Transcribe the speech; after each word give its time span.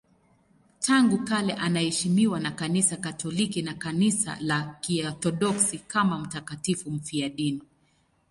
Tangu 0.79 1.17
kale 1.17 1.53
anaheshimiwa 1.53 2.39
na 2.39 2.51
Kanisa 2.51 2.97
Katoliki 2.97 3.61
na 3.61 3.73
Kanisa 3.73 4.37
la 4.41 4.75
Kiorthodoksi 4.81 5.79
kama 5.79 6.19
mtakatifu 6.19 6.91
mfiadini. 6.91 7.63